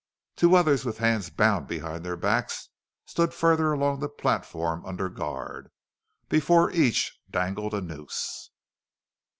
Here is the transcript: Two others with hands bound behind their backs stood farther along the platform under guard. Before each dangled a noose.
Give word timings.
Two 0.35 0.55
others 0.55 0.83
with 0.83 0.97
hands 0.97 1.29
bound 1.29 1.67
behind 1.67 2.03
their 2.03 2.17
backs 2.17 2.69
stood 3.05 3.35
farther 3.35 3.71
along 3.71 3.99
the 3.99 4.09
platform 4.09 4.83
under 4.83 5.09
guard. 5.09 5.69
Before 6.27 6.71
each 6.71 7.19
dangled 7.29 7.75
a 7.75 7.81
noose. 7.81 8.49